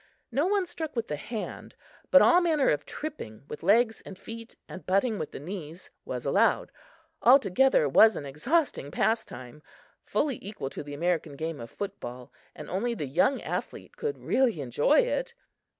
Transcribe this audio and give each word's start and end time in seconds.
No 0.31 0.47
one 0.47 0.65
struck 0.65 0.95
with 0.95 1.09
the 1.09 1.15
hand, 1.15 1.75
but 2.09 2.23
all 2.23 2.41
manner 2.41 2.69
of 2.69 2.87
tripping 2.87 3.43
with 3.47 3.61
legs 3.61 4.01
and 4.03 4.17
feet 4.17 4.55
and 4.67 4.83
butting 4.83 5.19
with 5.19 5.29
the 5.31 5.39
knees 5.39 5.91
was 6.05 6.25
allowed. 6.25 6.71
Altogether 7.21 7.83
it 7.83 7.91
was 7.91 8.15
an 8.15 8.25
exhausting 8.25 8.89
pastime 8.89 9.61
fully 10.03 10.39
equal 10.43 10.71
to 10.71 10.81
the 10.81 10.95
American 10.95 11.35
game 11.35 11.59
of 11.59 11.69
football 11.69 12.33
and 12.55 12.67
only 12.67 12.95
the 12.95 13.05
young 13.05 13.43
athlete 13.43 13.95
could 13.95 14.17
really 14.17 14.59
enjoy 14.59 15.01
it. 15.01 15.35